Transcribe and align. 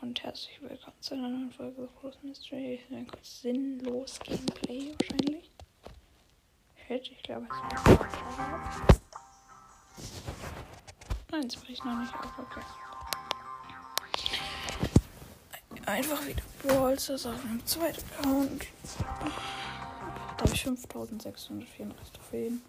und 0.00 0.22
herzlich 0.22 0.60
willkommen 0.60 0.96
zu 1.00 1.14
einer 1.14 1.28
neuen 1.28 1.50
Folge 1.52 1.88
Groß 2.00 2.22
Mystery. 2.22 2.80
Ein 2.90 3.06
kurz 3.06 3.42
sinnlos 3.42 4.18
Gameplay 4.20 4.94
wahrscheinlich. 4.98 5.50
Shit, 6.86 7.10
ich 7.10 7.22
glaube, 7.22 7.46
es 7.50 7.56
ist 8.90 9.00
Nein, 11.30 11.46
es 11.46 11.56
bricht 11.56 11.84
noch 11.84 11.98
nicht 11.98 12.14
auf, 12.14 12.38
okay. 12.38 12.60
Einfach 15.86 16.26
wieder 16.26 16.42
Brawl 16.62 16.98
Stars 16.98 17.26
auf 17.26 17.44
einem 17.44 17.64
zweiten 17.66 18.04
Account. 18.18 18.66
Da 18.98 20.44
habe 20.44 20.54
ich 20.54 20.62
5634 20.62 22.12
Trophäen. 22.12 22.62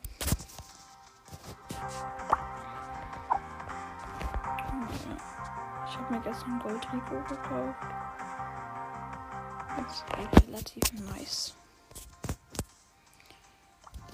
Ich 5.90 5.98
habe 5.98 6.14
mir 6.14 6.22
gestern 6.22 6.60
Gold 6.60 6.88
Rico 6.94 7.20
gekauft. 7.28 7.80
Das 9.76 9.96
ist 9.96 10.06
relativ 10.46 10.92
nice. 10.94 11.56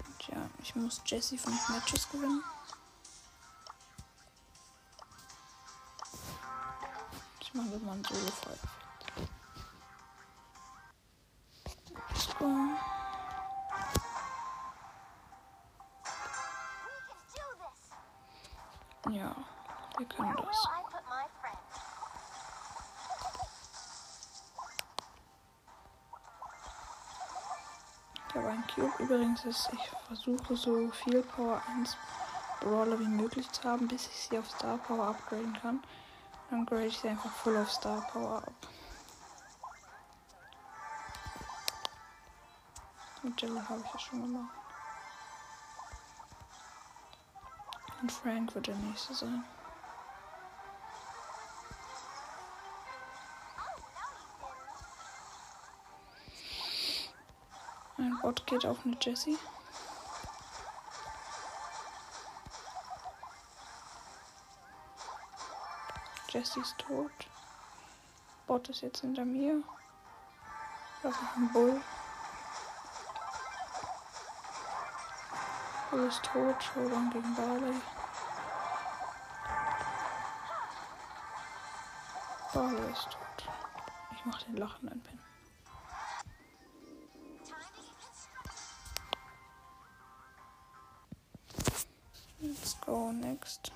Und 0.07 0.27
ja, 0.29 0.37
ich 0.61 0.73
muss 0.75 1.01
Jesse 1.05 1.37
5 1.37 1.69
Matches 1.69 2.09
gewinnen. 2.09 2.41
Ich 7.41 7.53
mache 7.53 7.67
jetzt 7.67 7.83
mal 7.83 7.91
ein 7.91 8.03
Solo-Folge. 8.05 8.59
Let's 12.09 12.84
Ich 28.36 28.41
habe 28.41 28.50
einen 28.50 28.67
Cube. 28.67 28.91
Übrigens 29.02 29.45
ist, 29.45 29.69
ich 29.72 29.89
versuche 30.08 30.58
so 30.58 30.91
viel 30.91 31.23
Power 31.23 31.61
1 31.69 31.95
Brawler 32.59 33.00
wie 33.00 33.08
möglich 33.08 33.50
zu 33.50 33.64
haben, 33.64 33.88
bis 33.88 34.08
ich 34.08 34.28
sie 34.28 34.38
auf 34.38 34.52
Star 34.52 34.78
Power 34.78 35.08
upgraden 35.08 35.58
kann. 35.61 35.81
Dann 36.50 36.66
grade 36.66 36.88
ich 36.88 36.97
sie 36.97 37.08
einfach 37.08 37.31
voll 37.31 37.56
auf 37.56 37.72
Star 37.72 38.06
Power 38.11 38.39
ab. 38.39 38.67
Mit 43.23 43.41
Jelly 43.41 43.61
habe 43.69 43.81
ich 43.86 43.91
das 43.91 44.02
schon 44.02 44.22
gemacht. 44.22 44.53
Und 48.02 48.11
Frank 48.11 48.53
wird 48.53 48.67
der 48.67 48.75
nächste 48.75 49.13
sein. 49.13 49.45
Ein 58.05 58.19
Bot 58.21 58.45
geht 58.45 58.67
auf 58.67 58.85
eine 58.85 58.95
Jessie. 59.01 59.35
Jessie 66.29 66.59
ist 66.59 66.77
tot. 66.77 67.11
Bot 68.45 68.69
ist 68.69 68.81
jetzt 68.81 69.01
hinter 69.01 69.25
mir. 69.25 69.63
Da 71.01 71.09
ist 71.09 71.17
ein 71.35 71.51
Bull. 71.51 71.81
Bull 75.89 76.05
ist 76.05 76.23
tot. 76.23 76.63
Showdown 76.63 77.09
gegen 77.09 77.35
Barley. 77.35 77.81
Barley 82.53 82.91
ist 82.91 83.09
tot. 83.09 83.49
Ich 84.11 84.25
mach 84.25 84.44
den 84.44 84.57
lachenden 84.57 85.01
Pin. 85.01 85.25
Go 92.85 93.12
next. 93.12 93.72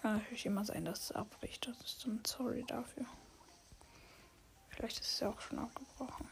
Kann 0.00 0.18
natürlich 0.18 0.46
immer 0.46 0.64
sein, 0.64 0.84
dass 0.84 1.00
es 1.00 1.12
abbricht. 1.12 1.66
Das 1.66 1.80
ist 1.80 2.06
ein 2.06 2.22
Sorry 2.26 2.64
dafür. 2.66 3.06
Vielleicht 4.70 5.00
ist 5.00 5.12
es 5.12 5.20
ja 5.20 5.28
auch 5.28 5.40
schon 5.40 5.58
abgebrochen. 5.58 6.28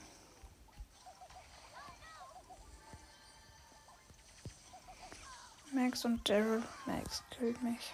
Max 5.72 6.04
und 6.04 6.28
Daryl. 6.28 6.62
Max 6.86 7.22
killt 7.30 7.62
mich. 7.62 7.92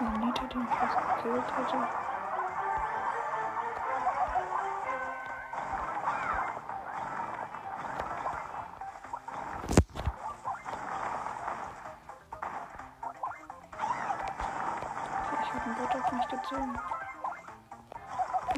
Die 0.00 0.06
mich 0.56 0.68
fast 0.70 0.96
gekillt 0.96 1.44
hätte. 1.58 1.76
Ich 15.42 15.52
habe 15.52 15.64
einen 15.64 15.74
Bot 15.74 15.94
auf 15.96 16.12
mich 16.12 16.28
gezogen. 16.28 16.78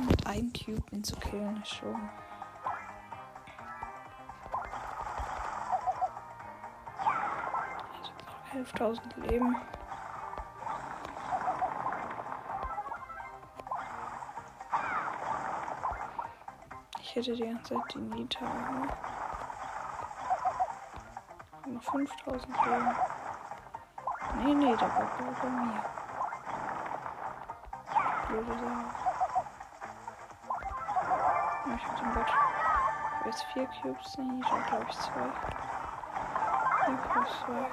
Mit 0.08 0.26
einem 0.28 0.52
ihn 0.92 1.02
zu 1.02 1.16
killen 1.16 1.60
ist 1.60 1.74
schon. 1.74 2.08
Ich 8.00 8.54
habe 8.54 8.94
noch 8.94 8.94
11.000 8.94 9.28
Leben. 9.28 9.56
Ich 17.14 17.16
hätte 17.16 17.36
die 17.36 17.46
ganze 17.46 17.74
Zeit 17.74 17.94
die 17.94 17.98
Nita. 17.98 18.42
Ne? 18.46 18.88
Noch 21.66 21.82
5000 21.82 22.56
Leben. 22.64 22.96
Nee, 24.38 24.54
nee, 24.54 24.74
der 24.74 24.88
war 24.88 25.10
bloß 25.18 25.36
bei 25.42 25.48
mir. 25.50 25.84
Blöde 28.28 28.52
Sache. 28.54 28.84
Ja, 31.66 31.74
ich 31.76 31.84
hab 31.86 31.96
den 32.00 32.12
Bot. 32.14 32.26
Ich 32.26 32.34
habe 33.18 33.26
jetzt 33.26 33.42
vier 33.52 33.66
Cubes, 33.66 34.12
die 34.12 34.22
Nita, 34.22 34.56
glaube 34.70 34.86
ich, 34.88 34.98
zwei. 34.98 35.28
Ja, 36.86 36.96
plus 37.12 37.40
zwei. 37.44 37.68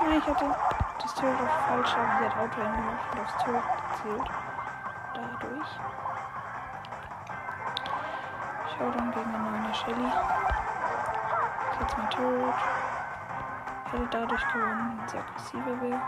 Nein, 0.00 0.18
ich 0.18 0.26
hatte 0.26 0.56
das 1.00 1.14
Turret 1.14 1.40
auf 1.40 1.66
falsch, 1.68 1.94
aber 1.94 2.18
sie 2.18 2.24
hat 2.24 2.36
Auto 2.38 2.60
gemacht 2.60 3.12
und 3.12 3.20
aufs 3.20 3.44
Turret 3.44 3.64
gezielt. 3.92 4.30
Dadurch. 5.14 5.78
Showdown 8.76 9.10
gegen 9.10 9.34
eine 9.34 9.60
neue 9.60 9.74
Shelly. 9.74 10.12
Jetzt 11.80 11.96
mein 11.96 12.10
Turret. 12.10 12.54
Hätte 13.90 14.06
dadurch 14.10 14.52
gewonnen, 14.52 14.98
wenn 14.98 15.08
sie 15.08 15.18
aggressiver 15.18 15.80
wäre. 15.80 16.00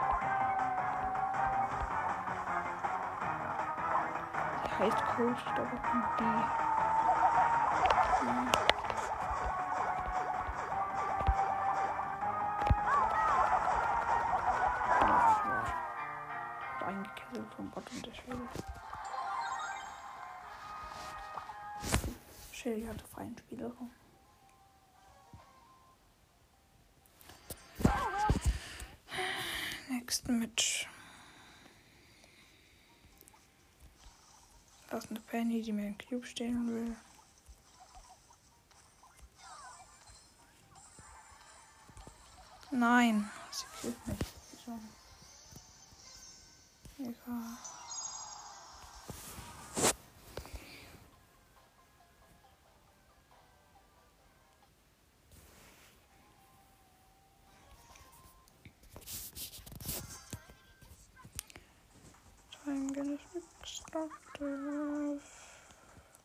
Sie 4.64 4.84
heißt 4.84 5.06
Coach, 5.16 5.44
Doppelpunkt 5.56 6.16
B. 6.18 6.24
Ja. 6.24 6.67
Shelly 22.68 22.86
hatte 22.86 23.06
freien 23.06 23.34
Spielraum. 23.38 23.90
Next 29.88 30.28
Match. 30.28 30.86
Da 34.90 34.98
ist 34.98 35.08
eine 35.08 35.20
Penny, 35.20 35.62
die 35.62 35.72
mir 35.72 35.86
im 35.86 35.96
Cube 35.96 36.26
stehen 36.26 36.68
will. 36.68 36.94
Nein, 42.70 43.30
sie 43.50 43.64
killt 43.80 44.06
mich. 44.06 44.18
Egal. 46.98 47.77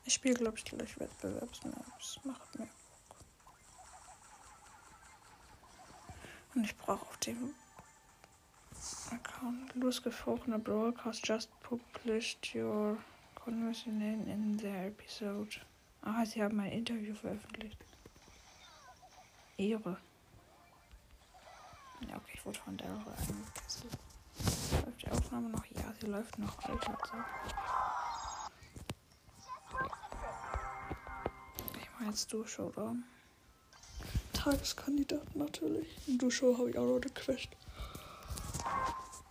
Ich 0.04 0.14
spiele, 0.14 0.34
glaube 0.34 0.58
ich, 0.58 0.64
gleich 0.64 0.98
Wettbewerbsmaps. 0.98 2.20
Macht 2.24 2.58
mir. 2.58 2.68
Und 6.54 6.64
ich 6.64 6.76
brauche 6.76 7.06
auf 7.06 7.16
dem 7.18 7.54
Account 9.10 9.74
losgefrorene 9.74 10.58
Broadcast 10.58 11.26
just 11.26 11.48
published 11.60 12.54
your 12.54 12.96
conversation 13.34 14.00
in 14.00 14.58
the 14.58 14.68
episode. 14.68 15.60
Ah, 16.02 16.24
sie 16.24 16.42
haben 16.42 16.60
ein 16.60 16.70
Interview 16.70 17.14
veröffentlicht. 17.14 17.78
Ehre. 19.56 19.96
Ja, 22.08 22.16
okay, 22.16 22.32
ich 22.34 22.44
wurde 22.44 22.58
von 22.58 22.76
der. 22.76 22.88
Läuft 22.88 25.02
die 25.02 25.10
Aufnahme 25.10 25.48
noch? 25.48 25.64
Ja, 25.66 25.92
sie 26.00 26.06
läuft 26.06 26.38
noch. 26.38 26.58
Alter, 26.64 26.98
so. 27.10 27.16
Mache 32.04 32.10
jetzt 32.12 32.32
Du-Showdown. 32.34 33.02
Tageskandidat 34.34 35.34
natürlich. 35.34 35.88
Du-Show 36.06 36.58
habe 36.58 36.68
ich 36.68 36.76
auch 36.76 36.84
noch 36.84 37.00
eine 37.00 37.10
Quest. 37.10 37.48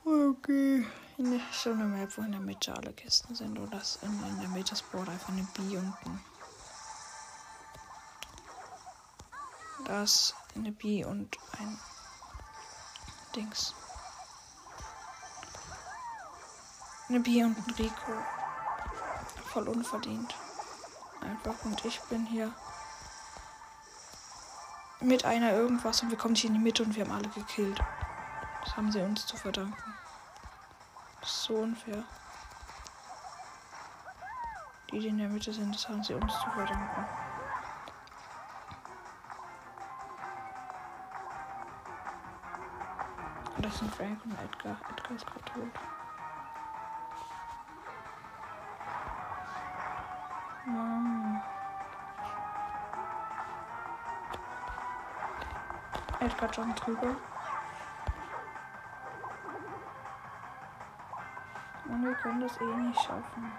Okay. 0.03 0.83
In 1.19 1.41
so 1.51 1.69
eine 1.69 1.83
Map, 1.83 2.17
wo 2.17 2.23
in 2.23 2.31
der 2.31 2.41
Mitte 2.41 2.75
alle 2.75 2.91
Kisten 2.93 3.35
sind. 3.35 3.59
Oder 3.59 3.77
das 3.77 3.99
in, 4.01 4.09
in 4.27 4.39
der 4.39 4.49
Mitte 4.49 4.75
spawnt 4.75 5.07
einfach 5.07 5.29
eine 5.29 5.47
B 5.53 5.77
und 5.77 5.93
ein. 6.05 6.19
Das 9.85 10.33
eine 10.55 10.71
B 10.71 11.05
und 11.05 11.37
ein 11.59 11.79
Dings. 13.35 13.75
Eine 17.07 17.19
B 17.19 17.43
und 17.43 17.55
ein 17.55 17.73
Rico. 17.75 18.13
Voll 19.45 19.69
unverdient. 19.69 20.33
Einfach. 21.23 21.65
Und 21.65 21.83
ich 21.85 22.01
bin 22.03 22.25
hier 22.25 22.51
mit 24.99 25.25
einer 25.25 25.51
irgendwas 25.51 26.01
und 26.01 26.09
wir 26.09 26.17
kommen 26.17 26.35
hier 26.35 26.49
in 26.49 26.55
die 26.55 26.61
Mitte 26.61 26.83
und 26.83 26.95
wir 26.95 27.03
haben 27.03 27.11
alle 27.11 27.29
gekillt. 27.29 27.79
Das 28.63 28.77
haben 28.77 28.91
sie 28.91 29.01
uns 29.01 29.25
zu 29.25 29.35
verdanken. 29.35 29.93
Das 31.19 31.29
ist 31.29 31.43
so 31.43 31.55
unfair. 31.55 32.03
Die, 34.91 34.99
die 34.99 35.07
in 35.07 35.17
der 35.17 35.29
Mitte 35.29 35.51
sind, 35.51 35.73
das 35.73 35.87
haben 35.89 36.03
sie 36.03 36.13
uns 36.13 36.33
zu 36.33 36.49
verdanken. 36.51 37.05
Das 43.57 43.77
sind 43.77 43.95
Frank 43.95 44.19
und 44.25 44.33
Edgar. 44.33 44.77
Edgar 44.91 45.15
ist 45.15 45.25
gerade 45.25 45.45
tot. 45.45 46.02
Edgar 56.23 56.49
jumpt 56.51 56.85
drüber. 56.85 57.15
Und 61.89 62.05
wir 62.05 62.13
können 62.15 62.39
das 62.39 62.61
eh 62.61 62.63
nicht 62.63 63.01
schaffen. 63.01 63.51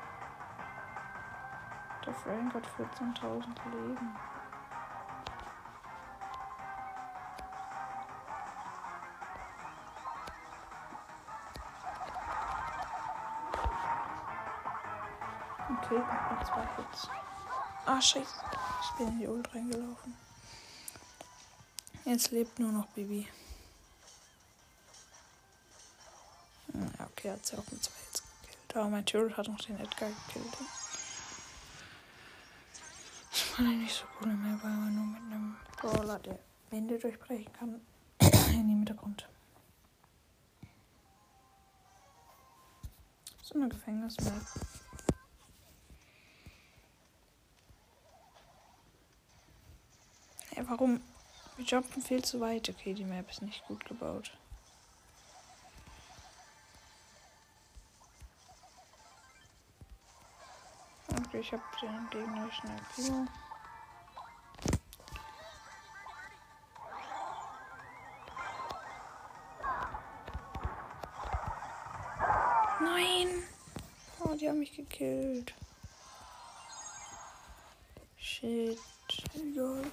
Der 2.07 2.15
Frank 2.15 2.55
hat 2.55 2.65
14.000 2.79 3.47
Leben. 3.71 4.17
Okay, 15.69 15.99
noch 15.99 16.45
zwei 16.45 16.67
Hits. 16.77 17.11
Ah, 17.85 18.01
scheiße. 18.01 18.41
Ich 18.81 18.91
bin 18.97 19.09
in 19.09 19.19
die 19.19 19.29
Ult 19.29 19.55
reingelaufen. 19.55 20.17
Jetzt 22.05 22.33
lebt 22.33 22.59
nur 22.59 22.71
noch 22.71 22.87
Bibi. 22.89 23.27
Hm, 26.73 26.93
Ja, 26.99 27.06
okay, 27.06 27.31
hat 27.31 27.47
sie 27.47 27.56
auch 27.56 27.65
mit 27.71 27.83
zwei 27.83 27.95
Hits 28.05 28.23
gekillt. 28.43 28.77
Aber 28.77 28.89
mein 28.91 29.06
Turret 29.06 29.37
hat 29.37 29.49
noch 29.49 29.61
den 29.61 29.81
Edgar 29.81 30.11
gekillt. 30.11 30.56
Das 33.31 33.59
ich 33.59 33.67
nicht 33.67 33.95
so 33.95 34.05
cool 34.21 34.35
mehr, 34.35 34.59
weil 34.62 34.71
man 34.71 34.95
nur 34.95 35.06
mit 35.06 35.23
einem 35.23 35.56
Brawler, 35.79 36.19
der 36.19 36.39
Wände 36.71 36.99
durchbrechen 36.99 37.53
kann, 37.55 37.81
in 38.51 38.81
Mitte 38.81 38.95
kommt. 38.95 39.27
So 43.43 43.55
eine 43.55 43.69
Gefängnismap. 43.69 44.43
Hey, 50.51 50.65
warum? 50.69 51.01
Wir 51.56 51.65
jumpen 51.65 52.03
viel 52.03 52.25
zu 52.25 52.41
weit. 52.41 52.69
Okay, 52.69 52.94
die 52.94 53.05
Map 53.05 53.31
ist 53.31 53.43
nicht 53.43 53.65
gut 53.67 53.84
gebaut. 53.84 54.32
Okay, 61.08 61.39
ich 61.41 61.53
habe 61.53 61.63
den 61.81 62.11
gegnerischen 62.11 62.70
Aktivo. 62.70 63.27
Nein! 72.81 73.29
Oh, 74.20 74.34
die 74.34 74.49
haben 74.49 74.58
mich 74.58 74.75
gekillt. 74.75 75.55
Shit. 78.17 78.79
Egal. 79.34 79.84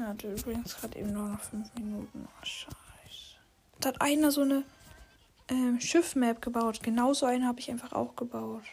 Er 0.00 0.08
hatte 0.08 0.32
übrigens 0.32 0.76
gerade 0.76 0.98
eben 0.98 1.12
nur 1.12 1.28
noch 1.28 1.40
5 1.40 1.74
Minuten. 1.74 2.26
Oh, 2.26 2.44
scheiße. 2.44 3.36
Da 3.80 3.90
hat 3.90 4.00
einer 4.00 4.30
so 4.30 4.40
eine 4.42 4.64
ähm, 5.48 5.78
Schiffmap 5.78 6.40
gebaut. 6.40 6.82
Genauso 6.82 7.26
eine 7.26 7.46
habe 7.46 7.60
ich 7.60 7.70
einfach 7.70 7.92
auch 7.92 8.16
gebaut. 8.16 8.64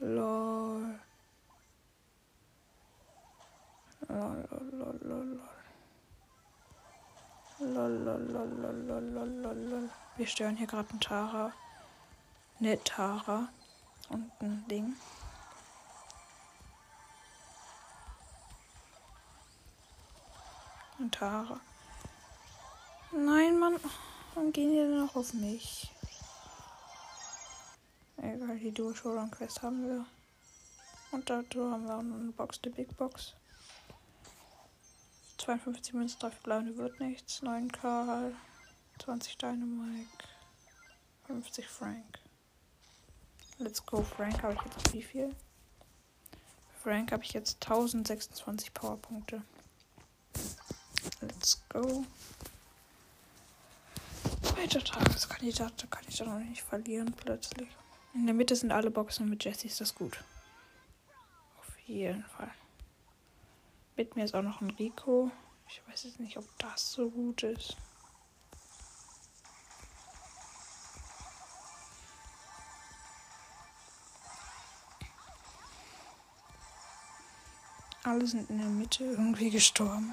Lol. 0.00 0.98
Lol, 4.08 4.48
lol, 4.50 4.70
lol, 4.72 5.00
lol, 5.02 5.26
lol. 5.26 5.40
Lol, 7.58 7.90
lol, 8.04 8.20
lol, 8.32 8.48
lol, 8.48 8.74
lol, 8.86 9.02
lol, 9.02 9.28
lol, 9.28 9.56
lol. 9.56 9.90
Wir 10.16 10.26
stören 10.26 10.56
hier 10.56 10.66
gerade 10.66 10.90
einen 10.90 11.00
Tara. 11.00 11.52
Ne, 12.58 12.78
Tara. 12.82 13.48
Und 14.08 14.30
ein 14.40 14.64
Ding. 14.68 14.94
Tara. 21.10 21.60
Nein, 23.12 23.58
Mann. 23.58 23.76
Dann 24.34 24.52
gehen 24.52 24.70
die 24.70 24.76
dann 24.76 25.08
auch 25.08 25.16
auf 25.16 25.32
mich. 25.32 25.90
Egal, 28.18 28.58
die 28.58 28.72
Duo 28.72 28.94
Showdown 28.94 29.30
Quest 29.30 29.62
haben 29.62 29.86
wir. 29.86 30.04
Und 31.12 31.30
dazu 31.30 31.70
haben 31.70 31.86
wir 31.86 31.96
auch 31.96 32.02
noch 32.02 32.16
eine 32.16 32.32
Box, 32.32 32.60
die 32.60 32.68
Big 32.68 32.96
Box. 32.96 33.34
52 35.38 35.94
Münzen, 35.94 36.18
3 36.18 36.30
verbleibende 36.30 36.76
wird 36.76 36.98
nichts. 37.00 37.42
9 37.42 37.70
Karl, 37.70 38.34
20 38.98 39.38
Dynamite, 39.38 40.08
50 41.26 41.66
Frank. 41.66 42.18
Let's 43.58 43.84
go, 43.84 44.02
Frank 44.02 44.42
habe 44.42 44.54
ich 44.54 44.60
jetzt 44.62 44.92
wie 44.92 45.02
viel? 45.02 45.36
Frank 46.82 47.12
habe 47.12 47.24
ich 47.24 47.32
jetzt 47.32 47.62
1026 47.64 48.74
Powerpunkte. 48.74 49.42
Let's 51.46 51.62
go. 51.68 52.04
Weiter 54.56 54.82
Tageskandidat, 54.82 55.80
da 55.80 55.86
kann 55.86 56.04
ich 56.08 56.18
doch 56.18 56.26
noch 56.26 56.40
nicht 56.40 56.60
verlieren 56.60 57.12
plötzlich. 57.12 57.68
In 58.14 58.26
der 58.26 58.34
Mitte 58.34 58.56
sind 58.56 58.72
alle 58.72 58.90
Boxen 58.90 59.30
mit 59.30 59.44
Jesse, 59.44 59.68
ist 59.68 59.80
das 59.80 59.94
gut. 59.94 60.24
Auf 61.60 61.78
jeden 61.86 62.24
Fall. 62.24 62.50
Mit 63.96 64.16
mir 64.16 64.24
ist 64.24 64.34
auch 64.34 64.42
noch 64.42 64.60
ein 64.60 64.70
Rico. 64.70 65.30
Ich 65.68 65.80
weiß 65.86 66.02
jetzt 66.02 66.18
nicht, 66.18 66.36
ob 66.36 66.46
das 66.58 66.90
so 66.90 67.10
gut 67.10 67.44
ist. 67.44 67.76
Alle 78.02 78.26
sind 78.26 78.50
in 78.50 78.58
der 78.58 78.66
Mitte 78.66 79.04
irgendwie 79.04 79.50
gestorben. 79.50 80.12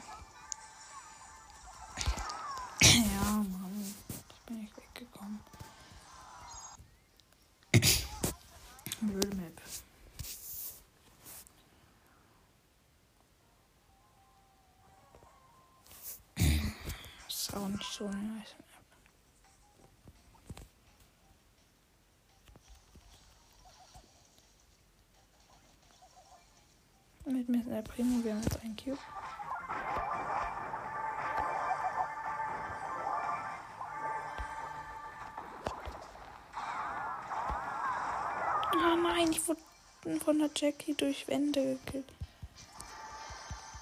auch 17.55 17.67
nicht 17.67 17.91
so 17.91 18.07
nice? 18.07 18.55
Mit 27.25 27.48
mir 27.48 27.62
in 27.62 27.69
der 27.69 27.81
Primo, 27.81 28.24
wir 28.24 28.33
haben 28.33 28.43
jetzt 28.43 28.60
einen 28.62 28.75
Cube. 28.75 28.98
Oh 38.75 38.95
nein, 39.01 39.31
ich 39.31 39.48
wurde 39.48 39.62
von 40.19 40.39
der 40.39 40.50
Jackie 40.55 40.93
durch 40.93 41.27
Wände 41.27 41.79
gekillt. 41.86 42.12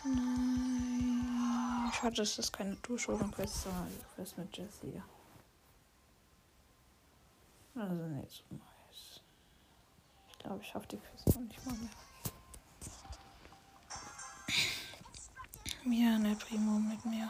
Nein. 0.03 0.70
Schade, 2.01 2.15
dass 2.15 2.35
das 2.35 2.51
keine 2.51 2.81
Tourschulung-Quest 2.81 3.61
sondern 3.61 3.87
die 3.89 4.15
Quest 4.15 4.35
mit 4.35 4.57
Jessie. 4.57 5.03
Also 7.75 7.93
nicht 7.93 8.31
so 8.31 8.55
nice. 8.55 9.21
Ich 10.29 10.39
glaube, 10.39 10.61
ich 10.63 10.67
schaffe 10.67 10.87
die 10.87 10.97
Quest 10.97 11.27
noch 11.27 11.41
nicht 11.43 11.63
mal 11.63 11.75
mehr. 11.75 11.89
Mia, 15.83 16.17
ne 16.17 16.35
Primo 16.37 16.79
mit 16.79 17.05
mir. 17.05 17.29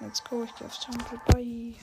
Let's 0.00 0.22
go, 0.22 0.44
ich 0.44 0.54
gehe 0.56 0.66
aufs 0.66 0.80
Temple. 0.80 1.18
Bye. 1.28 1.74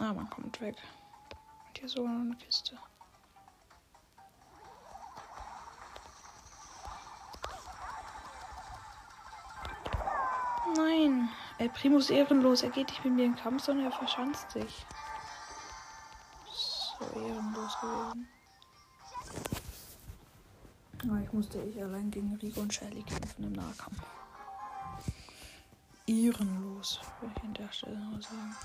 Ah, 0.00 0.12
man 0.12 0.28
kommt 0.30 0.60
weg. 0.60 0.76
Und 1.68 1.78
hier 1.78 1.88
sogar 1.88 2.12
noch 2.12 2.22
eine 2.22 2.36
Kiste. 2.38 2.76
Nein. 10.76 11.28
El 11.58 11.70
Primo 11.70 11.98
ist 11.98 12.10
ehrenlos. 12.10 12.62
Er 12.62 12.70
geht 12.70 12.88
nicht 12.88 13.04
mit 13.04 13.14
mir 13.14 13.24
in 13.24 13.32
den 13.32 13.42
Kampf, 13.42 13.64
sondern 13.64 13.86
er 13.86 13.92
verschanzt 13.92 14.50
sich. 14.50 14.86
So 16.46 17.04
ehrenlos 17.20 17.76
gewesen. 17.80 18.28
Aber 21.04 21.20
ich 21.20 21.32
musste 21.32 21.62
ich 21.62 21.82
allein 21.82 22.10
gegen 22.10 22.34
Rico 22.36 22.60
und 22.60 22.74
Shelly 22.74 23.02
kämpfen 23.02 23.44
im 23.44 23.52
Nahkampf. 23.52 24.02
Ehrenlos, 26.06 27.00
würde 27.20 27.34
ich 27.36 27.44
an 27.44 27.54
der 27.54 27.72
Stelle 27.72 27.98
mal 27.98 28.22
sagen. 28.22 28.56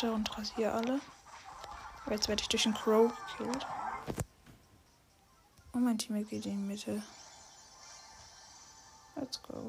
Mitte 0.00 0.14
und 0.14 0.38
rasiere 0.38 0.72
alle. 0.72 1.00
Aber 2.04 2.14
jetzt 2.14 2.28
werde 2.28 2.40
ich 2.42 2.48
durch 2.48 2.62
den 2.62 2.74
Crow 2.74 3.12
gekillt. 3.36 3.66
Und 5.72 5.84
mein 5.84 5.98
Team 5.98 6.16
geht 6.26 6.46
in 6.46 6.56
die 6.56 6.68
Mitte. 6.68 7.02
Let's 9.16 9.42
go. 9.42 9.62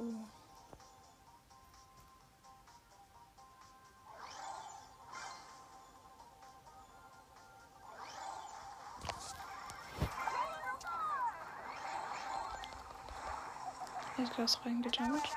Edgar 14.18 14.46
ist 14.46 14.66
reingejumpt. 14.66 15.30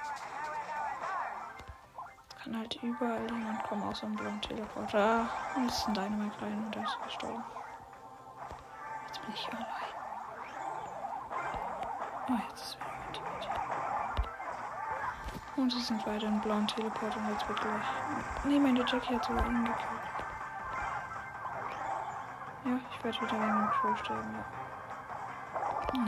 Kann 2.45 2.59
halt 2.59 2.79
überall 2.83 3.27
jemand 3.31 3.65
kommen, 3.65 3.83
außer 3.85 4.07
ein 4.07 4.17
blauen 4.17 4.39
Teleporter. 4.43 5.27
Und 5.57 5.67
es 5.67 5.79
ist 5.79 5.89
ein 5.89 5.95
Dynamite 5.95 6.43
rein 6.43 6.67
und 6.67 6.77
er 6.77 6.83
ist 6.83 7.03
gestorben. 7.03 7.43
Jetzt 9.07 9.23
bin 9.23 9.33
ich 9.33 9.49
allein. 9.49 9.67
Oh, 12.29 12.39
jetzt 12.51 12.63
ist 12.63 12.79
wieder 12.79 12.93
Team. 13.13 13.23
Und 15.57 15.73
sie 15.73 15.81
sind 15.81 16.07
weiter 16.07 16.27
in 16.27 16.39
blauen 16.43 16.67
Teleporter 16.67 17.17
und 17.17 17.31
jetzt 17.31 17.49
wird 17.49 17.63
gleich. 17.63 17.87
Nee, 18.45 18.59
meine 18.59 18.81
Jackie 18.81 19.15
hat 19.15 19.25
sogar 19.25 19.47
ihn 19.47 19.65
gekillt. 19.65 19.89
Ja, 22.67 22.79
ich 22.91 23.05
werde 23.05 23.21
wieder 23.23 23.41
wegen 23.41 23.59
dem 23.59 23.71
Crow 23.71 23.99
sterben, 23.99 24.35
ja. 24.35 24.45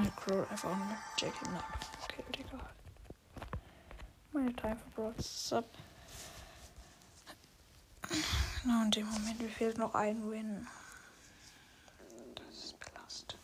Der 0.03 0.11
Crow 0.11 0.51
einfach 0.51 0.71
eine 0.71 0.99
Jackie 1.17 1.49
nach. 1.49 1.65
Okay, 2.05 2.25
egal. 2.39 2.61
Meine 4.33 4.53
Time 4.55 4.77
for 4.77 4.91
Broad 4.95 5.23
Sub. 5.23 5.65
Na, 8.67 8.83
und 8.83 8.97
im 8.97 9.07
Moment 9.07 9.41
mir 9.41 9.49
fehlt 9.49 9.79
noch 9.79 9.95
ein 9.95 10.29
Win. 10.29 10.67
Das 12.35 12.65
ist 12.65 12.77
belastend. 12.81 13.39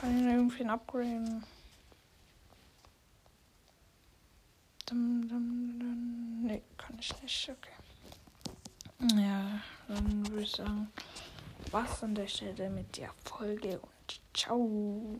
Kann 0.00 0.18
ich 0.18 0.24
irgendwie 0.24 0.64
upgraden? 0.66 1.44
Dum, 4.86 5.28
dum, 5.28 5.78
dum. 5.80 6.42
Nee, 6.44 6.62
kann 6.76 6.96
ich 7.00 7.20
nicht. 7.22 7.50
Okay. 7.50 7.72
Ja, 9.16 9.60
dann 9.88 10.28
würde 10.28 10.42
ich 10.42 10.52
sagen, 10.52 10.92
was 11.72 12.04
an 12.04 12.14
der 12.14 12.28
Stelle 12.28 12.70
mit 12.70 12.96
der 12.96 13.10
Folge 13.24 13.80
und 13.80 14.20
ciao. 14.32 15.10